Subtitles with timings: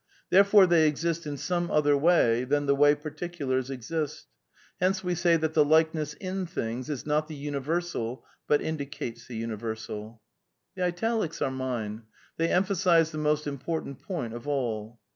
[0.31, 4.27] Therefore they exist in some other way than the way particulars exist;^
[4.79, 9.27] hence we say that the likeness 'in' things is not the universal ^/'J hut indicates
[9.27, 10.19] the universal/*
[10.75, 10.75] (P^.
[10.75, 12.01] 13 19.) "\ The italics are mine.
[12.37, 14.99] They emphasise the most impor tant point of all.